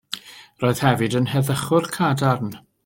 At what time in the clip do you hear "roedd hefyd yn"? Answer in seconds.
0.63-1.31